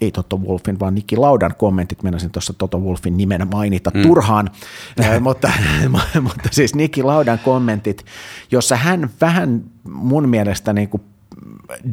[0.00, 4.02] ei Toto Wolfin, vaan Niki Laudan kommentit, menisin tuossa Toto Wolfin nimen mainita mm.
[4.02, 4.50] turhaan,
[5.20, 5.52] mutta,
[6.22, 8.04] mutta siis Niki Laudan kommentit,
[8.50, 11.02] jossa hän vähän mun mielestä niin kuin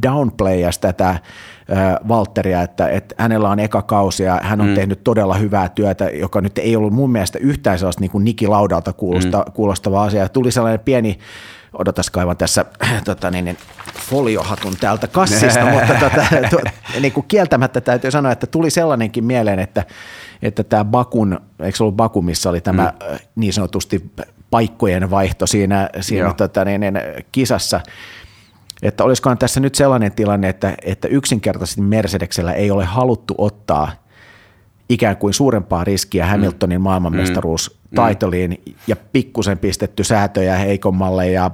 [0.04, 1.20] downplayasi tätä
[2.08, 4.74] Valtteria, että, että hänellä on eka kausi ja hän on mm.
[4.74, 8.48] tehnyt todella hyvää työtä, joka nyt ei ollut mun mielestä yhtään sellaista niin kuin Niki
[8.48, 9.52] Laudalta kuulosta, mm.
[9.52, 10.30] kuulostava asia.
[10.30, 11.20] Tuli sellainen pieni,
[11.80, 12.66] odotas kaivan tässä
[13.06, 13.58] tota, niin, niin,
[14.10, 16.58] foliohatun täältä kassista, mutta tota, to,
[17.00, 19.84] niin kuin kieltämättä täytyy sanoa, että tuli sellainenkin mieleen, että,
[20.42, 23.18] että tämä Bakun, eikö se ollut Baku, missä oli tämä mm.
[23.36, 24.12] niin sanotusti
[24.52, 27.00] paikkojen vaihto siinä, siinä tota, niin, niin,
[27.32, 27.82] kisassa,
[28.82, 33.92] että olisikohan tässä nyt sellainen tilanne, että, että yksinkertaisesti Mercedeksellä ei ole haluttu ottaa
[34.90, 37.96] ikään kuin suurempaa riskiä Hamiltonin maailmanmestaruus mm.
[37.96, 41.52] taitoliin ja pikkusen pistetty säätöjä heikommalle ja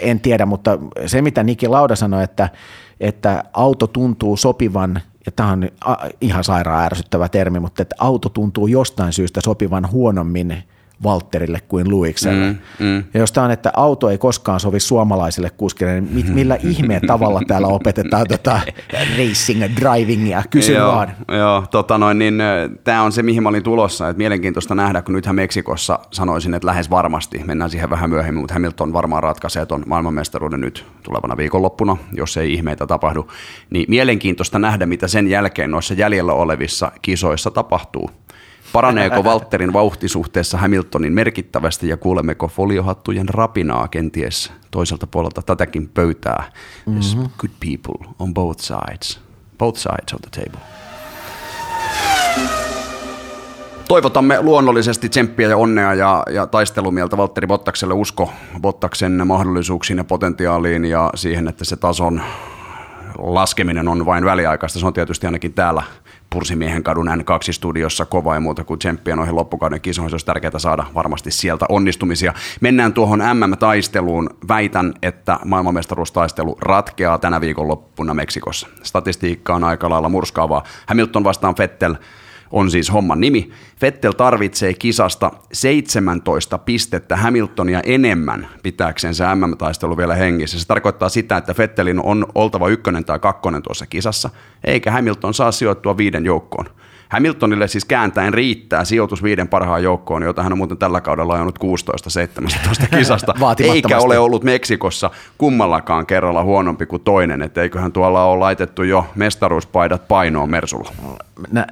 [0.00, 2.48] en tiedä, mutta se mitä Niki Lauda sanoi, että,
[3.00, 5.68] että auto tuntuu sopivan ja tämä on
[6.20, 10.64] ihan sairaan ärsyttävä termi, mutta että auto tuntuu jostain syystä sopivan huonommin
[11.02, 12.46] Valterille kuin Luikselle.
[12.46, 13.04] Mm, mm.
[13.14, 17.06] Ja jos tämä on, että auto ei koskaan sovi suomalaisille kuskille, niin mit, millä ihmeen
[17.06, 18.60] tavalla täällä opetetaan tota
[19.18, 20.42] racing drivingia?
[20.50, 21.12] Kysy joo, vaan.
[21.28, 22.42] Joo, tota noin, niin,
[22.84, 24.08] tämä on se, mihin mä olin tulossa.
[24.08, 28.54] Että mielenkiintoista nähdä, kun nythän Meksikossa sanoisin, että lähes varmasti, mennään siihen vähän myöhemmin, mutta
[28.54, 33.30] Hamilton varmaan ratkaisee tuon maailmanmestaruuden nyt tulevana viikonloppuna, jos ei ihmeitä tapahdu.
[33.70, 38.10] Niin mielenkiintoista nähdä, mitä sen jälkeen noissa jäljellä olevissa kisoissa tapahtuu.
[38.76, 46.52] Paraneeko Walterin vauhti suhteessa Hamiltonin merkittävästi ja kuulemmeko foliohattujen rapinaa kenties toiselta puolelta tätäkin pöytää?
[46.86, 47.00] Mm-hmm.
[47.00, 49.20] There's good people on both sides.
[49.58, 50.60] Both sides of the table.
[53.88, 60.84] Toivotamme luonnollisesti tsemppiä ja onnea ja, ja taistelumieltä Valtteri Bottakselle usko Bottaksen mahdollisuuksiin ja potentiaaliin
[60.84, 62.22] ja siihen, että se tason
[63.18, 64.78] laskeminen on vain väliaikaista.
[64.78, 65.82] Se on tietysti ainakin täällä
[66.30, 70.10] Pursimiehen kadun N2-studiossa kova ja muuta kuin tsemppiä noihin loppukauden kisoihin.
[70.10, 72.34] Se olisi tärkeää saada varmasti sieltä onnistumisia.
[72.60, 74.30] Mennään tuohon MM-taisteluun.
[74.48, 78.68] Väitän, että maailmanmestaruustaistelu ratkeaa tänä viikonloppuna Meksikossa.
[78.82, 80.62] Statistiikka on aika lailla murskaavaa.
[80.86, 81.94] Hamilton vastaan Fettel
[82.50, 83.50] on siis homman nimi.
[83.80, 90.60] Fettel tarvitsee kisasta 17 pistettä Hamiltonia enemmän pitääkseen se MM-taistelu vielä hengissä.
[90.60, 94.30] Se tarkoittaa sitä, että Fettelin on oltava ykkönen tai kakkonen tuossa kisassa,
[94.64, 96.66] eikä Hamilton saa sijoittua viiden joukkoon.
[97.08, 101.58] Hamiltonille siis kääntäen riittää sijoitus viiden parhaan joukkoon, jota hän on muuten tällä kaudella ajanut
[101.58, 108.38] 16-17 kisasta, eikä ole ollut Meksikossa kummallakaan kerralla huonompi kuin toinen, että eiköhän tuolla ole
[108.38, 110.92] laitettu jo mestaruuspaidat painoon Mersulla.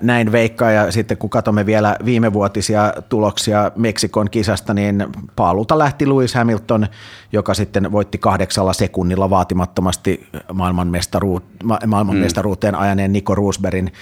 [0.02, 6.34] Näin veikkaa ja sitten kun katsomme vielä viimevuotisia tuloksia Meksikon kisasta, niin paaluta lähti Lewis
[6.34, 6.86] Hamilton,
[7.32, 10.26] joka sitten voitti kahdeksalla sekunnilla vaatimattomasti
[11.86, 13.92] maailmanmestaruuteen ajaneen Nico Roosbergin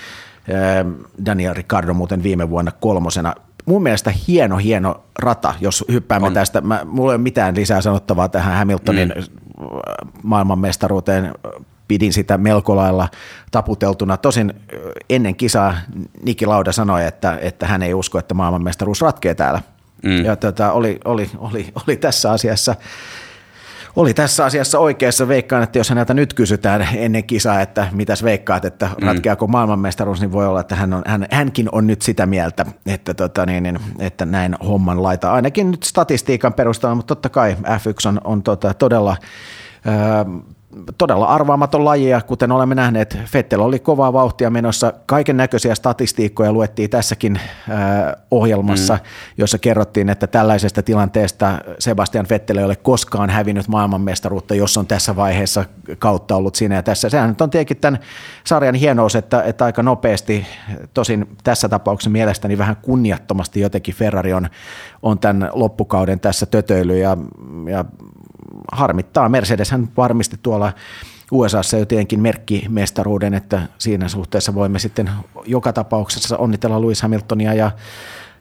[1.26, 3.34] Daniel Ricardo muuten viime vuonna kolmosena.
[3.66, 6.34] Mun mielestä hieno, hieno rata, jos hyppäämme on.
[6.34, 6.60] tästä.
[6.60, 9.66] Mä, mulla ei ole mitään lisää sanottavaa tähän Hamiltonin mm.
[10.22, 11.34] maailmanmestaruuteen.
[11.88, 13.08] Pidin sitä melko lailla
[13.50, 14.16] taputeltuna.
[14.16, 14.54] Tosin
[15.10, 15.74] ennen kisaa
[16.22, 19.60] Niki Lauda sanoi, että, että hän ei usko, että maailmanmestaruus ratkee täällä.
[20.04, 20.24] Mm.
[20.24, 22.74] Ja tota, oli, oli, oli, oli tässä asiassa
[23.96, 25.28] oli tässä asiassa oikeassa.
[25.28, 29.06] Veikkaan, että jos häneltä nyt kysytään ennen kisaa, että mitäs veikkaat, että mm.
[29.06, 33.14] ratkeako maailmanmestaruus, niin voi olla, että hän on, hän, hänkin on nyt sitä mieltä, että,
[33.14, 35.32] tota, niin, niin, että näin homman laita.
[35.32, 39.16] Ainakin nyt statistiikan perusteella, mutta totta kai F1 on, on tota, todella
[40.98, 44.92] todella arvaamaton laji ja kuten olemme nähneet, Fettel oli kovaa vauhtia menossa.
[45.06, 47.78] Kaiken näköisiä statistiikkoja luettiin tässäkin äh,
[48.30, 49.00] ohjelmassa, mm.
[49.38, 55.16] jossa kerrottiin, että tällaisesta tilanteesta Sebastian Fettel ei ole koskaan hävinnyt maailmanmestaruutta, jos on tässä
[55.16, 55.64] vaiheessa
[55.98, 57.08] kautta ollut siinä ja tässä.
[57.08, 58.00] Sehän on tietenkin tämän
[58.44, 60.46] sarjan hienous, että, että aika nopeasti,
[60.94, 64.48] tosin tässä tapauksessa mielestäni vähän kunniattomasti jotenkin Ferrari on,
[65.02, 67.16] on tämän loppukauden tässä tötöily ja,
[67.70, 67.84] ja
[68.72, 69.28] harmittaa.
[69.28, 70.72] Mercedes hän varmisti tuolla
[71.30, 75.10] USAssa jo tietenkin merkkimestaruuden, että siinä suhteessa voimme sitten
[75.46, 77.70] joka tapauksessa onnitella Lewis Hamiltonia ja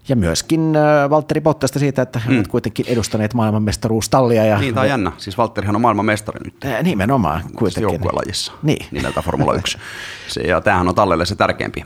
[0.09, 2.35] ja myöskin äh, Valtteri Bottasta siitä, että he mm.
[2.35, 4.45] ovat kuitenkin edustaneet maailmanmestaruustallia.
[4.45, 5.11] Ja niin, tämä on jännä.
[5.17, 6.65] Siis Valtterihan on maailmanmestari nyt.
[6.65, 7.83] Äh, nimenomaan kuitenkin.
[7.83, 8.85] Joukkuelajissa niin.
[8.91, 9.77] nimeltä Formula 1.
[10.27, 11.85] Se, ja tämähän on tallelle se tärkeämpi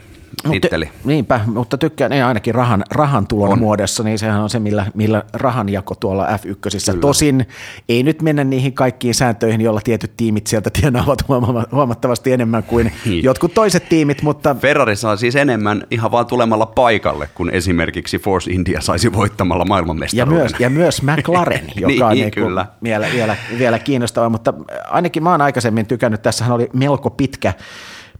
[0.51, 0.85] titteli.
[0.85, 3.59] Mutta, niinpä, mutta tykkään niin ainakin rahan, rahan tulon on.
[3.59, 6.91] muodossa, niin sehän on se, millä, millä rahanjako tuolla F1.
[6.91, 7.01] Kyllä.
[7.01, 7.47] Tosin
[7.89, 11.27] ei nyt mennä niihin kaikkiin sääntöihin, joilla tietyt tiimit sieltä tienaavat
[11.71, 13.23] huomattavasti enemmän kuin niin.
[13.23, 14.55] jotkut toiset tiimit, mutta...
[14.55, 20.37] Ferrari saa siis enemmän ihan vaan tulemalla paikalle, kun esimerkiksi Force India saisi voittamalla maailmanmestaruuden.
[20.37, 22.65] Ja myös, ja myös McLaren, joka niin, on niin, kyllä.
[22.83, 24.53] Vielä, vielä, vielä kiinnostava, mutta
[24.89, 27.53] ainakin mä oon aikaisemmin tykännyt, tässähän oli melko pitkä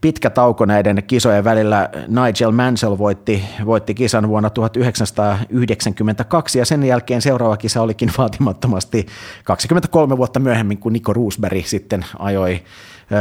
[0.05, 1.89] pitkä tauko näiden kisojen välillä.
[2.07, 9.05] Nigel Mansell voitti, voitti kisan vuonna 1992 ja sen jälkeen seuraava kisa olikin vaatimattomasti
[9.43, 12.63] 23 vuotta myöhemmin, kun Nico Roosberg sitten ajoi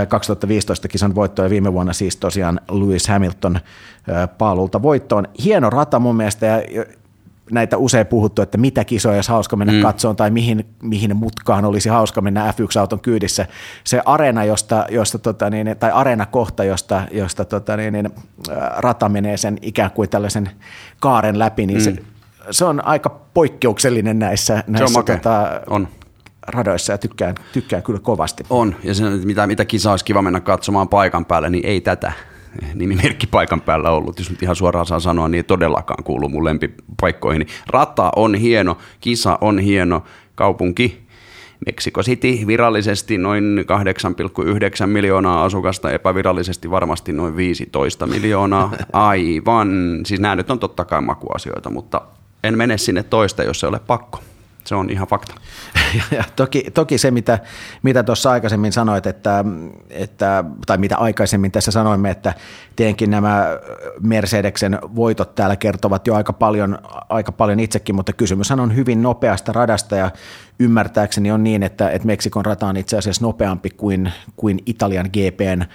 [0.08, 3.60] 2015 kisan voittoa ja viime vuonna siis tosiaan Lewis Hamilton
[4.38, 5.26] paalulta voittoon.
[5.44, 6.84] Hieno rata mun mielestä ja
[7.50, 9.80] näitä usein puhuttu, että mitä kisoja olisi hauska mennä mm.
[9.80, 13.46] katsomaan tai mihin, mihin mutkaan olisi hauska mennä F1-auton kyydissä.
[13.84, 18.10] Se areena, josta, josta tota niin, tai areenakohta, josta, josta tota niin, niin,
[18.76, 20.50] rata menee sen ikään kuin tällaisen
[21.00, 21.84] kaaren läpi, niin mm.
[21.84, 21.96] se,
[22.50, 25.88] se on aika poikkeuksellinen näissä, näissä on tota, on.
[26.46, 28.44] radoissa ja tykkään, tykkään kyllä kovasti.
[28.50, 32.12] On, ja se, mitä, mitä kisa olisi kiva mennä katsomaan paikan päälle, niin ei tätä
[32.74, 36.44] nimimerkki paikan päällä ollut, jos nyt ihan suoraan saa sanoa, niin ei todellakaan kuulu mun
[36.44, 37.46] lempipaikkoihin.
[37.66, 40.02] Rata on hieno, kisa on hieno,
[40.34, 41.04] kaupunki
[41.66, 43.64] Mexico City virallisesti noin
[44.80, 48.72] 8,9 miljoonaa asukasta, epävirallisesti varmasti noin 15 miljoonaa.
[48.92, 52.02] Aivan, siis nämä nyt on totta kai makuasioita, mutta
[52.44, 54.20] en mene sinne toista, jos se ole pakko.
[54.64, 55.34] Se on ihan fakta.
[56.10, 57.38] Ja toki, toki se, mitä,
[57.82, 59.44] mitä tuossa aikaisemmin sanoit, että,
[59.90, 62.34] että, tai mitä aikaisemmin tässä sanoimme, että
[62.76, 63.46] tietenkin nämä
[64.00, 69.52] Mercedeksen voitot täällä kertovat jo aika paljon, aika paljon itsekin, mutta kysymyshän on hyvin nopeasta
[69.52, 70.10] radasta ja
[70.58, 75.62] ymmärtääkseni on niin, että, että Meksikon rata on itse asiassa nopeampi kuin, kuin Italian GPn
[75.62, 75.66] ö,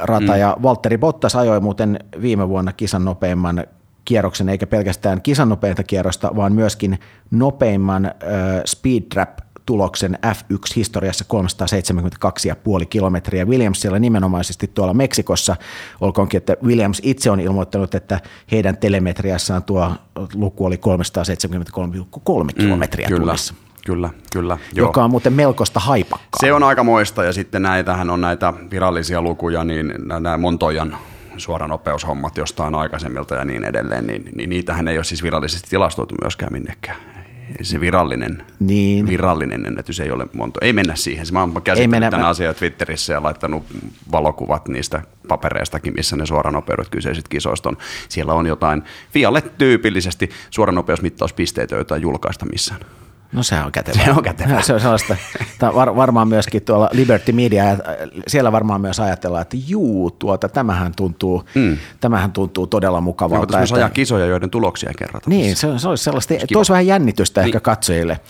[0.00, 0.38] rata mm.
[0.38, 3.64] ja Valtteri Bottas ajoi muuten viime vuonna kisan nopeimman
[4.10, 6.98] kierroksen, eikä pelkästään kisan nopeinta kierrosta, vaan myöskin
[7.30, 8.12] nopeimman äh,
[8.66, 11.24] speed trap tuloksen F1-historiassa
[12.80, 13.44] 372,5 kilometriä.
[13.44, 15.56] Williams siellä nimenomaisesti tuolla Meksikossa,
[16.00, 18.20] olkoonkin, että Williams itse on ilmoittanut, että
[18.52, 19.92] heidän telemetriassaan tuo
[20.34, 23.20] luku oli 373,3 mm, kilometriä kyllä.
[23.20, 23.54] tunnissa.
[23.86, 24.58] Kyllä, kyllä.
[24.74, 26.40] Joka on muuten melkoista haipakkaa.
[26.40, 30.96] Se on aika moista ja sitten näitähän on näitä virallisia lukuja, niin nämä Montojan
[31.40, 36.52] suoranopeushommat jostain aikaisemmilta ja niin edelleen, niin, niin niitähän ei ole siis virallisesti tilastoitu myöskään
[36.52, 36.96] minnekään.
[37.62, 39.06] Se virallinen, niin.
[39.06, 40.60] virallinen ennätys ei ole monta.
[40.62, 41.26] Ei mennä siihen.
[41.32, 43.64] Mä oon käsittänyt tämän asian Twitterissä ja laittanut
[44.12, 47.76] valokuvat niistä papereistakin, missä ne suoranopeudet kyseiset kisoista on.
[48.08, 52.80] Siellä on jotain Fialle tyypillisesti suoranopeusmittauspisteitä, joita ei julkaista missään.
[53.32, 54.04] No se on kätevä.
[54.04, 54.62] Se on kätevä.
[54.70, 55.16] Se on sellaista,
[55.74, 57.64] var, varmaan myöskin tuolla Liberty Media,
[58.26, 61.76] siellä varmaan myös ajatellaan, että juu, tuota, tämähän tuntuu, mm.
[62.00, 63.56] tämähän tuntuu todella mukavalta.
[63.56, 65.30] Joo, että, ajaa kisoja, joiden tuloksia kerrata.
[65.30, 67.46] Niin, se, se olisi sellaista, se toisi vähän jännitystä niin.
[67.46, 68.20] ehkä katsojille.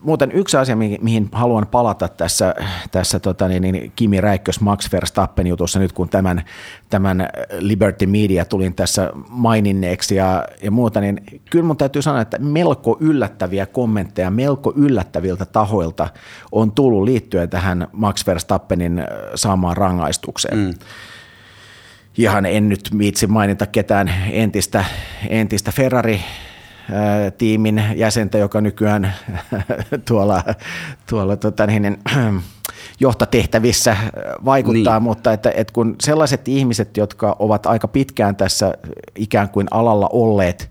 [0.00, 2.54] Muuten yksi asia, mihin haluan palata tässä,
[2.90, 6.44] tässä tota, niin, niin Kimi Räikkös Max Verstappen jutussa nyt, kun tämän,
[6.90, 12.38] tämän Liberty Media tulin tässä maininneeksi ja, ja muuta, niin kyllä mun täytyy sanoa, että
[12.38, 16.08] melko yllättäviä kommentteja kommentteja melko yllättäviltä tahoilta
[16.52, 19.04] on tullut liittyen tähän Max Verstappenin
[19.34, 20.58] saamaan rangaistukseen.
[20.58, 20.74] Mm.
[22.18, 24.84] Ihan en nyt viitsi mainita ketään entistä,
[25.28, 26.20] entistä Ferrari
[27.38, 29.14] tiimin jäsentä, joka nykyään
[30.08, 30.42] tuolla,
[31.08, 31.98] tuolla tota niin,
[33.00, 33.96] johtatehtävissä
[34.44, 35.02] vaikuttaa, niin.
[35.02, 38.74] mutta että, että kun sellaiset ihmiset, jotka ovat aika pitkään tässä
[39.14, 40.70] ikään kuin alalla olleet,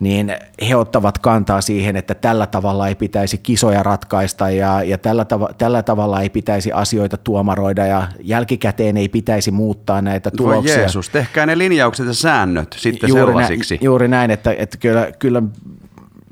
[0.00, 0.36] niin
[0.68, 5.54] he ottavat kantaa siihen, että tällä tavalla ei pitäisi kisoja ratkaista ja, ja tällä, tav-
[5.58, 10.74] tällä tavalla ei pitäisi asioita tuomaroida ja jälkikäteen ei pitäisi muuttaa näitä tuloksia.
[10.74, 13.74] Voi Jeesus, tehkää ne linjaukset ja säännöt sitten juuri sellaisiksi.
[13.74, 15.42] Nä, juuri näin, että, että kyllä, kyllä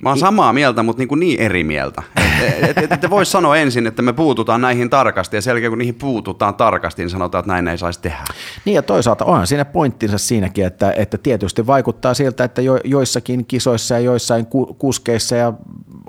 [0.02, 2.02] Mä oon samaa mieltä, mutta niin, kuin niin eri mieltä.
[2.42, 5.78] Et, et, et, et voi sanoa ensin, että me puututaan näihin tarkasti ja selkeä kun
[5.78, 8.24] niihin puututaan tarkasti, niin sanotaan, että näin ei saisi tehdä.
[8.64, 13.46] Niin ja toisaalta onhan siinä pointtinsa siinäkin, että, että tietysti vaikuttaa siltä, että jo, joissakin
[13.46, 15.52] kisoissa ja joissain ku, kuskeissa ja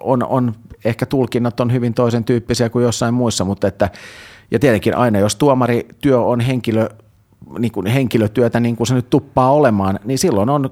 [0.01, 3.89] on, on ehkä tulkinnat on hyvin toisen tyyppisiä kuin jossain muissa, mutta että
[4.51, 6.89] ja tietenkin aina, jos tuomarityö on henkilö,
[7.59, 10.69] niin kuin henkilötyötä niin kuin se nyt tuppaa olemaan, niin silloin on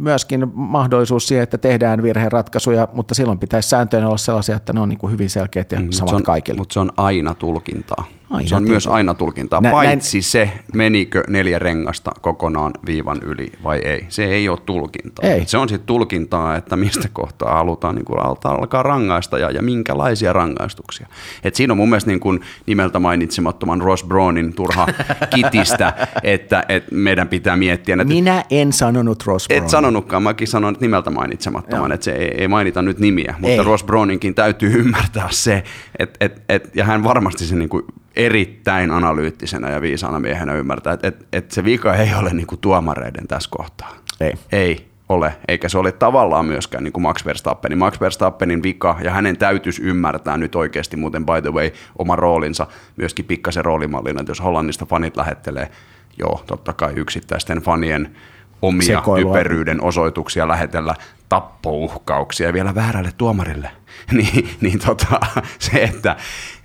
[0.00, 4.88] myöskin mahdollisuus siihen, että tehdään virheratkaisuja, mutta silloin pitäisi sääntöjen olla sellaisia, että ne on
[4.88, 6.58] niin kuin hyvin selkeät ja mm, samat on, kaikille.
[6.58, 8.04] Mutta se on aina tulkintaa.
[8.30, 10.22] Ai, se on myös aina tulkintaa, Nä, paitsi näin...
[10.22, 14.06] se, menikö neljä rengasta kokonaan viivan yli vai ei.
[14.08, 15.30] Se ei ole tulkintaa.
[15.30, 15.42] Ei.
[15.46, 20.32] Se on sitten tulkintaa, että mistä kohtaa halutaan niin kuin alkaa rangaista ja, ja minkälaisia
[20.32, 21.06] rangaistuksia.
[21.44, 24.86] Et siinä on mun mielestä niin kuin nimeltä mainitsemattoman Ross Brownin turha
[25.34, 27.94] kitistä, että, että meidän pitää miettiä.
[27.94, 29.62] Että Minä en sanonut Ross Brown.
[29.62, 33.64] Et sanonutkaan, mäkin sanon nimeltä mainitsemattoman, että se ei, ei mainita nyt nimiä, mutta ei.
[33.64, 35.64] Ross Browninkin täytyy ymmärtää se,
[35.98, 37.84] että et, et, ja hän varmasti se niin kuin
[38.26, 42.60] erittäin analyyttisenä ja viisaana miehenä ymmärtää, että et, et se vika ei ole niin kuin
[42.60, 43.96] tuomareiden tässä kohtaa.
[44.20, 44.34] Ei.
[44.52, 47.78] Ei ole, eikä se ole tavallaan myöskään niin kuin Max Verstappenin.
[47.78, 52.66] Max Verstappenin vika, ja hänen täytyisi ymmärtää nyt oikeasti muuten by the way oma roolinsa,
[52.96, 55.70] myöskin pikkasen roolimallina, että jos Hollannista fanit lähettelee,
[56.18, 58.16] joo, totta kai yksittäisten fanien
[58.62, 59.32] omia Sekoilua.
[59.32, 60.94] typeryyden osoituksia lähetellä
[61.28, 63.70] tappouhkauksia vielä väärälle tuomarille,
[64.12, 65.20] niin, niin tota,
[65.58, 66.16] se, että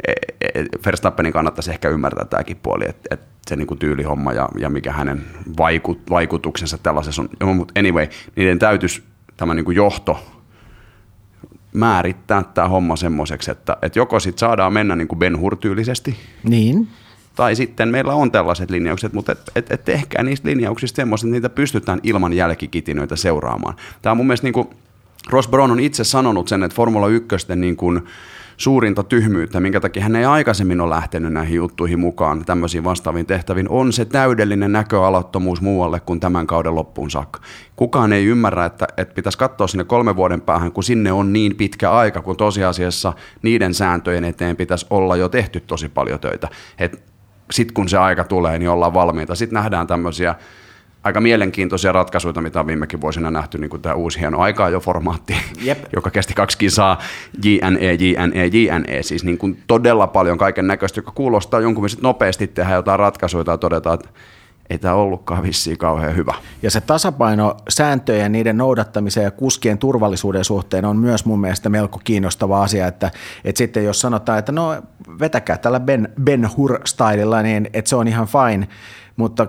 [0.08, 4.50] e, e, Verstappenin kannattaisi ehkä ymmärtää tämäkin puoli, että, että se niin kuin tyylihomma ja,
[4.60, 5.26] ja mikä hänen
[5.58, 7.56] vaikut, vaikutuksensa tällaisessa on.
[7.56, 9.04] Mutta anyway, niiden täytyisi
[9.38, 10.20] tämä niin kuin johto
[11.74, 16.16] määrittää tämä homma semmoiseksi, että, että joko sitten saadaan mennä niin kuin Ben Hur-tyylisesti.
[16.44, 16.88] Niin.
[17.36, 21.32] Tai sitten meillä on tällaiset linjaukset, mutta et, et, et tehkää niistä linjauksista semmoiset, että
[21.32, 23.76] niitä pystytään ilman jälkikitinöitä seuraamaan.
[24.02, 24.68] Tämä on mun mielestä niin kuin,
[25.30, 28.02] Ross Brown on itse sanonut sen, että Formula 1 niin kuin,
[28.58, 33.70] suurinta tyhmyyttä, minkä takia hän ei aikaisemmin ole lähtenyt näihin juttuihin mukaan tämmöisiin vastaaviin tehtäviin,
[33.70, 37.40] on se täydellinen näköalattomuus muualle kuin tämän kauden loppuun saakka.
[37.76, 41.56] Kukaan ei ymmärrä, että, että pitäisi katsoa sinne kolme vuoden päähän, kun sinne on niin
[41.56, 46.48] pitkä aika, kun tosiasiassa niiden sääntöjen eteen pitäisi olla jo tehty tosi paljon töitä.
[47.52, 49.36] Sitten kun se aika tulee, niin ollaan valmiita.
[49.36, 50.36] Sitten nähdään tämmöisiä
[51.06, 54.80] aika mielenkiintoisia ratkaisuja, mitä on viimekin vuosina nähty, niin kuin tämä uusi hieno aikaa jo
[54.80, 55.86] formaatti, Jep.
[55.96, 57.00] joka kesti kaksi kisaa,
[57.44, 62.48] JNE, JNE, JNE, siis niin kuin todella paljon kaiken näköistä, joka kuulostaa jonkun mielestä nopeasti
[62.48, 64.10] tehdä jotain ratkaisuja ja todeta, että
[64.70, 66.34] ei tämä ollutkaan vissiin kauhean hyvä.
[66.62, 72.02] Ja se tasapaino sääntöjen, niiden noudattamisen ja kuskien turvallisuuden suhteen on myös mun mielestä melko
[72.04, 73.12] kiinnostava asia, että,
[73.44, 74.84] että sitten jos sanotaan, että no
[75.20, 78.68] vetäkää tällä Ben, ben Hur-stylilla, niin että se on ihan fine,
[79.16, 79.48] mutta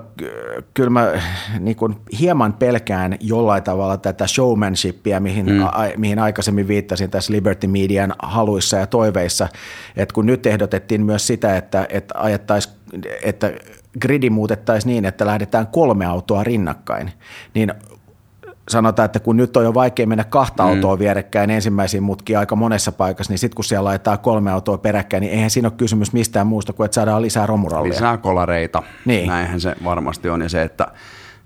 [0.74, 1.12] kyllä mä
[1.60, 5.62] niin kuin hieman pelkään jollain tavalla tätä showmanshipia, mihin, mm.
[5.62, 9.48] a, mihin aikaisemmin viittasin tässä Liberty Median haluissa ja toiveissa,
[9.96, 12.74] että kun nyt ehdotettiin myös sitä, että, että ajettaisiin,
[13.22, 13.52] että
[14.00, 17.12] gridi muutettaisiin niin, että lähdetään kolme autoa rinnakkain,
[17.54, 17.74] niin
[18.68, 20.68] sanotaan, että kun nyt on jo vaikea mennä kahta mm.
[20.68, 25.20] autoa vierekkäin ensimmäisiin mutkiin aika monessa paikassa, niin sitten kun siellä laitetaan kolme autoa peräkkäin,
[25.20, 27.92] niin eihän siinä ole kysymys mistään muusta kuin, että saadaan lisää romurallia.
[27.92, 29.28] Lisää kolareita, niin.
[29.28, 30.42] näinhän se varmasti on.
[30.42, 30.86] Ja se, että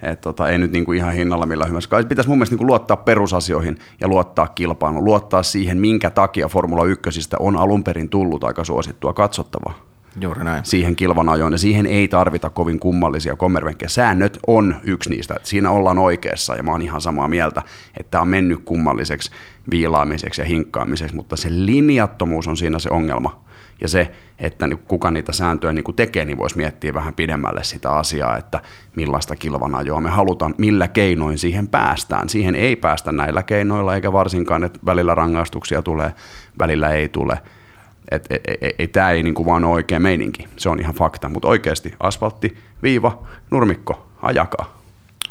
[0.03, 1.89] et tota, ei nyt niinku ihan hinnalla millä hyvänsä.
[2.09, 7.11] Pitäisi mun mielestä niinku luottaa perusasioihin ja luottaa kilpailuun, luottaa siihen, minkä takia Formula 1
[7.39, 9.90] on alun perin tullut aika suosittua katsottavaa.
[10.21, 10.65] Juuri näin.
[10.65, 13.89] siihen kilvanajoon, ja siihen ei tarvita kovin kummallisia kommervenkkejä.
[13.89, 17.63] Säännöt on yksi niistä, että siinä ollaan oikeassa, ja mä oon ihan samaa mieltä,
[18.01, 19.31] että tämä on mennyt kummalliseksi
[19.71, 23.45] viilaamiseksi ja hinkkaamiseksi, mutta se linjattomuus on siinä se ongelma.
[23.81, 28.37] Ja se, että kuka niitä sääntöjä niin tekee, niin voisi miettiä vähän pidemmälle sitä asiaa,
[28.37, 28.61] että
[28.97, 32.29] millaista kilvanajoa me halutaan, millä keinoin siihen päästään.
[32.29, 36.15] Siihen ei päästä näillä keinoilla, eikä varsinkaan, että välillä rangaistuksia tulee,
[36.59, 37.39] välillä ei tule–
[38.11, 41.29] että et, et, et, tämä ei niinku vaan ole oikea meininki, se on ihan fakta,
[41.29, 44.81] mutta oikeasti asfaltti, viiva, nurmikko, ajakaa.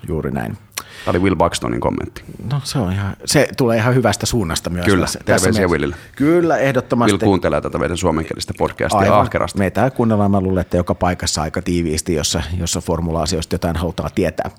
[0.07, 0.57] Juuri näin.
[1.05, 2.23] Tämä oli Will Buxtonin kommentti.
[2.51, 4.85] No se on ihan, se tulee ihan hyvästä suunnasta myös.
[4.85, 5.95] Kyllä, tässä, terveisiä Willille.
[6.15, 7.11] Kyllä, ehdottomasti.
[7.13, 9.19] Will kuuntelee tätä meidän suomenkielistä podcastia Aivan.
[9.19, 9.59] ahkerasti.
[9.59, 14.51] Meitä kuunnellaan, mä luulen, että joka paikassa aika tiiviisti, jossa, jossa formula-asioista jotain halutaan tietää.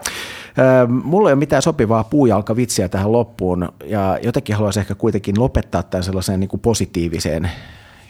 [0.89, 6.05] mulla ei ole mitään sopivaa puujalkavitsiä tähän loppuun, ja jotenkin haluaisin ehkä kuitenkin lopettaa tämän
[6.05, 7.51] sellaiseen niin kuin positiiviseen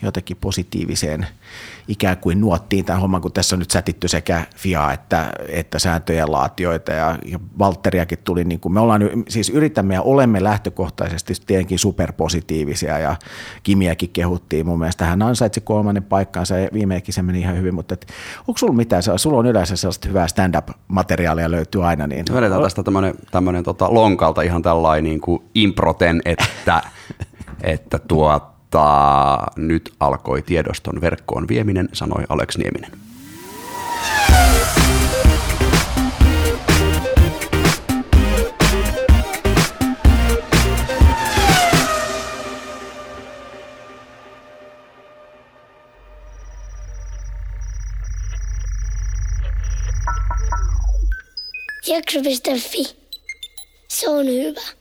[0.03, 1.27] jotenkin positiiviseen
[1.89, 6.33] ikään kuin nuottiin tämän homman, kun tässä on nyt sätitty sekä FIA että, että sääntöjen
[6.33, 7.39] laatioita ja, ja
[8.25, 13.17] tuli, niin kuin me ollaan, siis yritämme ja olemme lähtökohtaisesti tietenkin superpositiivisia ja
[13.63, 17.95] Kimiäkin kehuttiin mun mielestä, hän ansaitsi kolmannen paikkaansa ja viimeinkin se meni ihan hyvin, mutta
[17.95, 18.07] et,
[18.49, 22.07] onko sulla mitään, sulla on yleensä sellaista hyvää stand-up-materiaalia löytyy aina.
[22.07, 22.25] Niin...
[22.35, 26.83] Vedetään tästä tämmöinen, tämmöinen tota lonkalta ihan tällainen niin kuin improten, että,
[27.63, 32.91] että tuot mutta nyt alkoi tiedoston verkkoon vieminen, sanoi Alex Nieminen.
[51.87, 52.97] Jakso.fi.
[53.89, 54.80] Se on hyvä.